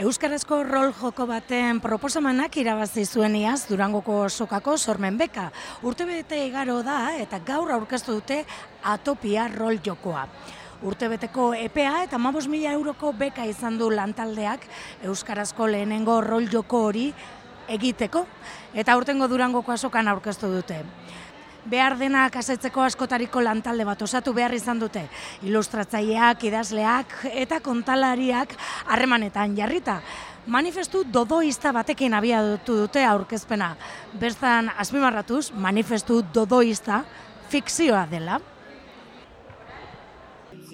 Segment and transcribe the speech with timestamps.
[0.00, 5.50] Euskarazko rol joko baten proposamenak irabazi zuen iaz Durangoko sokako sormen beka.
[5.84, 8.38] Urtebete igaro da eta gaur aurkeztu dute
[8.80, 10.24] atopia rol jokoa.
[10.88, 14.64] Urtebeteko EPA eta mabos mila euroko beka izan du lantaldeak
[15.04, 17.10] Euskarazko lehenengo rol joko hori
[17.68, 18.24] egiteko
[18.72, 20.80] eta urtengo Durangoko asokan aurkeztu dute
[21.64, 25.06] behar dena kasetzeko askotariko lantalde bat osatu behar izan dute.
[25.42, 28.54] Ilustratzaileak, idazleak eta kontalariak
[28.86, 30.00] harremanetan jarrita.
[30.46, 33.74] Manifestu dodoista batekin abiatu dute aurkezpena.
[34.20, 37.04] Bertan, azpimarratuz, manifestu dodoista
[37.50, 38.40] fikzioa dela.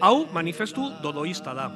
[0.00, 1.70] Hau manifestu dodoista da.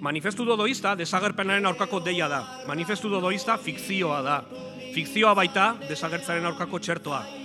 [0.00, 2.42] Manifestu dodoista desagerpenaren aurkako deia da.
[2.66, 4.42] Manifestu dodoista fikzioa da.
[4.94, 7.43] Fikzioa baita desagertzaren aurkako txertoa.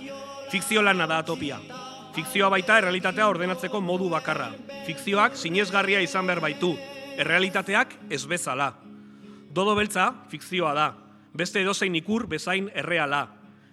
[0.50, 1.60] Fikzio lana da atopia.
[2.14, 4.48] Fikzioa baita errealitatea ordenatzeko modu bakarra.
[4.86, 6.72] Fikzioak sinesgarria izan behar baitu,
[7.22, 8.72] errealitateak ez bezala.
[9.54, 10.88] Dodo beltza, fikzioa da.
[11.38, 13.28] Beste edozein ikur bezain erreala.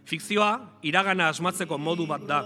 [0.05, 0.51] Fikzioa
[0.85, 2.43] iragana asmatzeko modu bat da.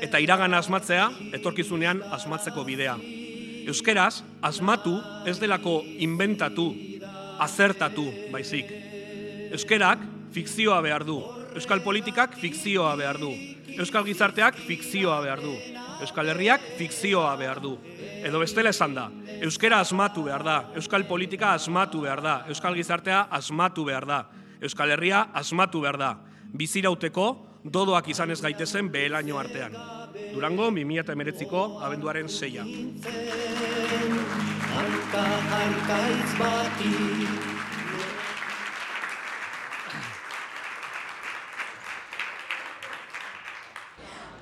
[0.00, 2.94] Eta iragana asmatzea, etorkizunean asmatzeko bidea.
[3.68, 4.94] Euskeraz, asmatu
[5.26, 6.68] ez delako inventatu,
[7.42, 8.70] azertatu baizik.
[9.50, 11.18] Euskerak fikzioa behar du,
[11.56, 13.30] Euskal politikak fikzioa behar du.
[13.78, 15.54] Euskal gizarteak fikzioa behar du.
[16.02, 17.76] Euskal herriak fikzioa behar du.
[18.24, 19.08] Edo bestela esan da,
[19.42, 24.22] Euskera asmatu behar da, Euskal politika asmatu behar da, Euskal gizartea asmatu behar da,
[24.60, 26.10] Euskal herria asmatu behar da.
[26.58, 27.28] Bizirauteko,
[27.64, 29.76] dodoak izan ez gaitezen behelaino artean.
[30.32, 32.64] Durango, 2008ko abenduaren zeia.
[34.78, 36.02] Hanka, hanka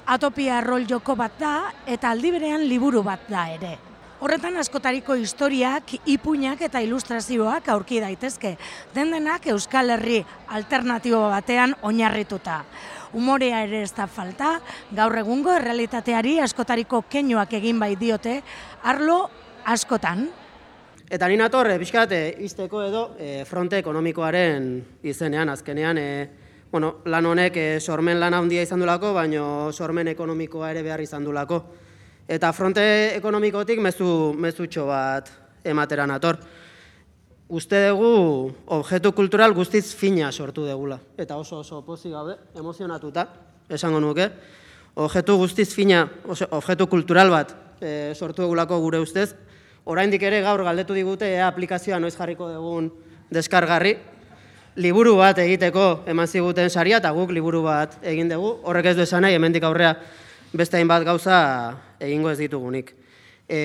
[0.07, 3.77] atopia rol joko bat da eta aldi berean liburu bat da ere.
[4.17, 8.55] Horretan askotariko historiak, ipuinak eta ilustrazioak aurki daitezke,
[8.95, 10.23] den denak Euskal Herri
[10.57, 12.63] alternatibo batean oinarrituta.
[13.13, 14.55] Umorea ere ez da falta,
[14.97, 18.41] gaur egungo errealitateari askotariko keinoak egin bai diote,
[18.85, 19.19] arlo
[19.69, 20.31] askotan.
[21.07, 24.71] Eta nina torre, bizkate, izteko edo, e, fronte ekonomikoaren
[25.07, 26.46] izenean, azkenean, e,
[26.77, 31.25] bueno, lan honek e, sormen lan handia izan dulako, baino sormen ekonomikoa ere behar izan
[31.25, 31.57] dulako.
[32.29, 32.83] Eta fronte
[33.17, 35.31] ekonomikotik mezu, mezutxo bat
[35.65, 36.37] emateran ator.
[37.49, 40.99] Uste dugu objektu kultural guztiz fina sortu degula.
[41.17, 43.25] Eta oso oso pozik gabe, emozionatuta,
[43.73, 44.27] esango nuke.
[45.01, 49.31] Objektu guztiz fina, objektu kultural bat e, sortu degulako gure ustez.
[49.87, 52.93] Oraindik ere gaur galdetu digute ea aplikazioa noiz jarriko dugun
[53.33, 53.95] deskargarri,
[54.77, 58.57] liburu bat egiteko eman ziguten saria eta guk liburu bat egin dugu.
[58.65, 59.95] Horrek ez du esan nahi, hemendik aurrea
[60.57, 61.39] beste hainbat gauza
[62.01, 62.93] egingo ez ditugunik.
[63.49, 63.61] E,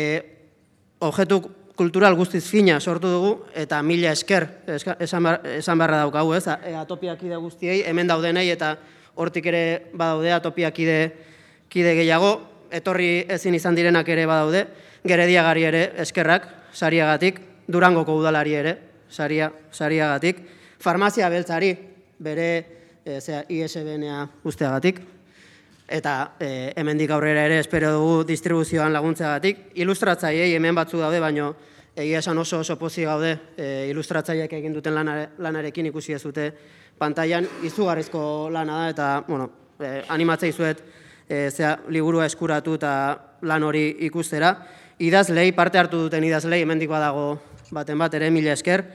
[1.03, 1.41] objektu
[1.75, 5.27] kultural guztiz fina sortu dugu eta mila esker esan,
[5.57, 8.75] esan beharra daukagu ez, e, atopiakide guztiei, hemen daudenei eta
[9.15, 10.97] hortik ere badaude atopiakide
[11.71, 12.31] kide gehiago,
[12.71, 14.65] etorri ezin izan direnak ere badaude,
[15.07, 17.39] gerediagari ere eskerrak, sariagatik,
[17.71, 18.75] durangoko udalari ere,
[19.11, 20.39] saria, sariagatik,
[20.81, 21.71] farmazia beltzari
[22.19, 22.49] bere
[23.05, 25.01] e, zera, ISBNA usteagatik,
[25.91, 29.71] eta e, hemendik aurrera ere espero dugu distribuzioan laguntzeagatik.
[29.83, 31.51] Ilustratzaiei hemen batzu daude, baino
[31.95, 36.47] egia esan oso oso pozi gaude e, ilustratzaileak egin duten lanarekin ikusi ez dute
[36.97, 39.49] pantailan izugarrizko lana da, eta bueno,
[39.79, 40.81] e, animatzei zuet
[41.27, 42.93] e, zera, liburua eskuratu eta
[43.41, 44.55] lan hori ikustera.
[45.01, 47.39] Idazlei, parte hartu duten idazlei, hemendik badago
[47.73, 48.85] baten bat ere, mila esker,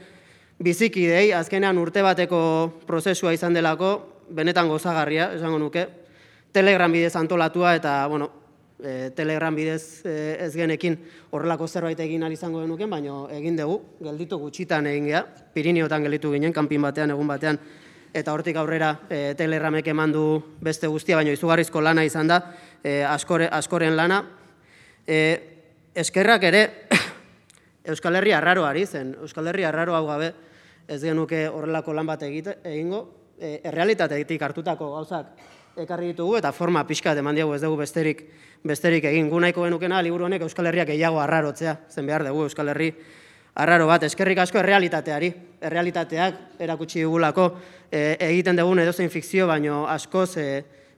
[0.63, 2.39] bizikidei, azkenean urte bateko
[2.87, 3.91] prozesua izan delako,
[4.29, 5.85] benetan gozagarria, esango nuke,
[6.51, 8.29] telegram bidez antolatua eta, bueno,
[8.83, 10.97] e, telegram bidez e, ez genekin
[11.31, 16.31] horrelako zerbait egin ari izango genuken, baina egin dugu, gelditu gutxitan egin geha, Pirineotan gelditu
[16.33, 17.59] ginen, kanpin batean, egun batean,
[18.13, 20.25] eta hortik aurrera e, telegramek eman du
[20.63, 22.41] beste guztia, baina izugarrizko lana izan da,
[22.83, 24.23] e, askore, askoren lana.
[25.07, 25.19] E,
[25.95, 26.63] eskerrak ere,
[27.87, 30.33] Euskal Herria arraro ari zen, Euskal Herria arraro hau gabe,
[30.87, 33.03] ez genuke horrelako lan bat egite, egingo,
[33.39, 35.35] e, errealitateetik hartutako gauzak
[35.77, 38.23] ekarri ditugu eta forma pixka eman diago ez dugu besterik
[38.63, 39.29] besterik egin.
[39.29, 42.91] Gu nahiko genukena liburu honek Euskal Herriak gehiago arrarotzea, zen behar dugu Euskal Herri
[43.57, 45.31] arraro bat, eskerrik asko errealitateari,
[45.61, 47.51] errealitateak erakutsi dugulako
[47.91, 50.47] e, egiten dugun edozein fikzio, baino askoz e,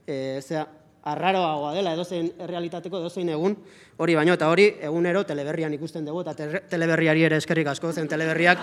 [0.08, 0.68] e, zera,
[1.10, 3.56] arraroagoa dela edozein errealitateko edozein egun
[4.04, 6.36] hori baino eta hori egunero teleberrian ikusten dugu eta
[6.70, 8.60] teleberriari ere eskerrik asko zen teleberriak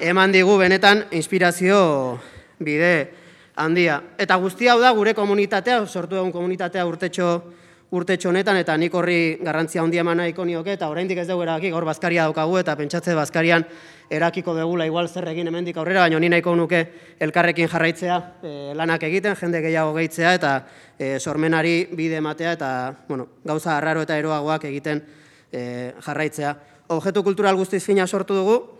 [0.00, 2.18] eman digu benetan inspirazio
[2.58, 3.12] bide
[3.56, 4.00] handia.
[4.18, 7.30] Eta guzti hau da gure komunitatea, sortu egun komunitatea urtetxo,
[7.90, 11.70] urte honetan eta nik horri garrantzia handia eman nahiko nioke eta oraindik ez dugu erabaki
[11.70, 13.64] gaur bazkaria daukagu eta pentsatze bazkarian
[14.10, 16.84] erakiko degula igual zer egin hemendik aurrera, baina ni nahiko nuke
[17.18, 20.52] elkarrekin jarraitzea e, lanak egiten, jende gehiago gehitzea eta
[20.98, 25.02] e, sormenari bide ematea eta bueno, gauza arraro eta eroagoak egiten
[25.52, 26.54] e, jarraitzea.
[26.94, 28.79] Objetu kultural guztiz fina sortu dugu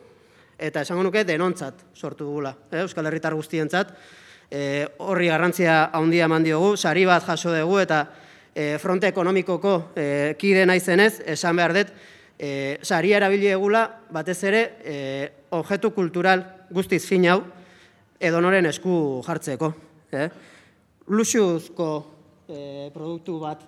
[0.61, 3.95] eta esango nuke denontzat sortu dugula, e, Euskal Herritar guztientzat.
[4.51, 8.03] E, horri garrantzia handia eman diogu, sari bat jaso dugu eta
[8.55, 10.07] e, fronte ekonomikoko e,
[10.39, 11.95] kide naizenez, esan behar dut,
[12.37, 14.97] e, saria erabili egula, batez ere, e,
[15.57, 17.41] objektu kultural guztiz fin hau,
[18.21, 19.73] edonoren esku jartzeko.
[20.13, 20.29] Eh?
[21.11, 21.91] Luxuzko
[22.51, 23.63] e, produktu bat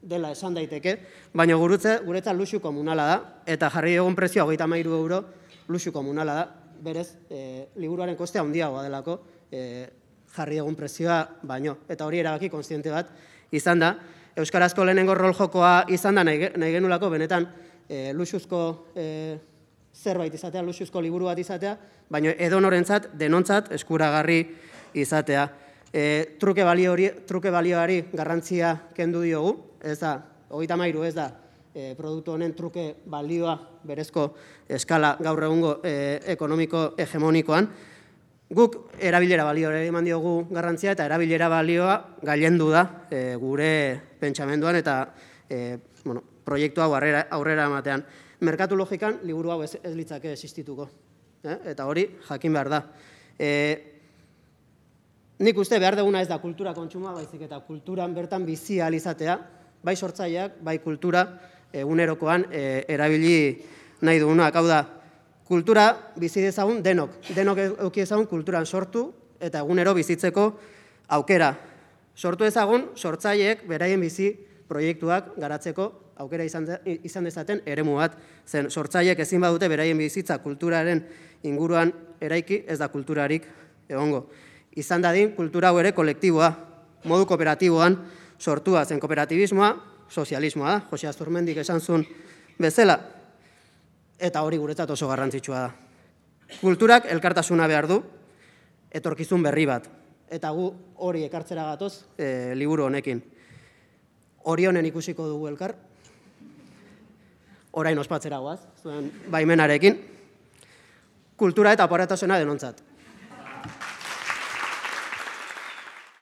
[0.00, 0.96] dela esan daiteke,
[1.36, 5.24] baina gurutze, guretzat luxu komunala da, eta jarri egun prezioa hogeita mairu euro
[5.70, 6.44] luxu komunala da,
[6.80, 9.18] berez, e, liburuaren kostea handiagoa delako,
[9.52, 9.88] e,
[10.34, 13.10] jarri egun prezioa baino, eta hori erabaki konstiente bat,
[13.52, 13.94] izan da.
[14.40, 17.48] Euskarazko lehenengo rol jokoa izan da nahi, genulako benetan
[17.88, 18.60] e, luxuzko
[18.94, 19.06] e,
[19.94, 21.74] zerbait izatea, luxuzko liburu bat izatea,
[22.10, 24.40] baina edonorentzat, denontzat, eskuragarri
[24.94, 25.48] izatea.
[25.90, 26.04] E,
[26.38, 30.14] truke, balio hori, truke balioari garrantzia kendu diogu, ez da,
[30.50, 31.30] hogeita mairu ez da,
[31.74, 34.34] e, produktu honen truke balioa berezko
[34.68, 37.70] eskala gaur egungo e, ekonomiko hegemonikoan,
[38.50, 41.92] Guk erabilera balioa eman diogu garrantzia eta erabilera balioa
[42.26, 43.68] gailendu da e, gure
[44.18, 44.94] pentsamenduan eta
[45.46, 48.02] e, bueno, proiektu hau aurrera, aurrera ematean.
[48.42, 50.88] Merkatu logikan liburu hau ez, ez litzake existituko.
[51.44, 51.56] Eh?
[51.70, 52.82] Eta hori jakin behar da.
[53.38, 53.50] E,
[55.46, 59.38] nik uste behar duguna ez da kultura kontsuma, baizik eta kulturan bertan bizi izatea,
[59.80, 61.22] bai sortzaileak, bai kultura
[61.72, 63.62] egunerokoan e, erabili
[64.02, 64.56] nahi dugunak.
[64.56, 64.82] Hau da,
[65.46, 70.46] kultura bizi dezagun denok, denok eduki dezagun kulturan sortu eta egunero bizitzeko
[71.16, 71.54] aukera.
[72.14, 74.32] Sortu ezagun sortzaileek beraien bizi
[74.68, 75.88] proiektuak garatzeko
[76.20, 78.16] aukera izan, izan dezaten eremu bat.
[78.46, 81.02] Zen sortzaileek ezin badute beraien bizitza kulturaren
[81.48, 83.46] inguruan eraiki ez da kulturarik
[83.88, 84.26] egongo.
[84.78, 86.50] Izan dadin kultura hau ere kolektiboa,
[87.10, 87.96] modu kooperatiboan
[88.38, 89.72] sortua zen kooperatibismoa,
[90.10, 92.04] sozialismoa da, Jose Azurmendik esan zuen
[92.58, 92.98] bezala,
[94.18, 95.70] eta hori guretzat oso garrantzitsua da.
[96.60, 98.00] Kulturak elkartasuna behar du,
[98.90, 99.86] etorkizun berri bat,
[100.30, 100.66] eta gu
[101.06, 103.22] hori ekartzera gatoz e, liburu honekin.
[104.50, 105.76] Hori honen ikusiko dugu elkar,
[107.72, 109.98] orain ospatzera guaz, zuen baimenarekin,
[111.38, 112.82] kultura eta aparatasuna denontzat.